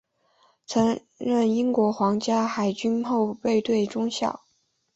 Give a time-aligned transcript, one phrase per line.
[0.65, 4.41] 曾任英国皇家海军后备队中校。